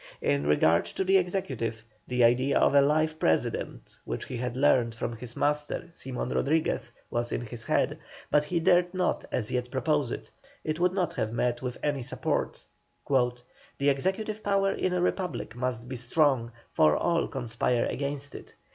[0.23, 4.95] In regard to the executive, the idea of a life President, which he had learned
[4.95, 7.99] from his master, Simon Rodriguez, was in his head,
[8.31, 10.31] but he dared not as yet propose it,
[10.63, 12.63] it would not have met with any support:
[13.07, 18.55] "The executive power in a Republic must be strong, for all conspire against it.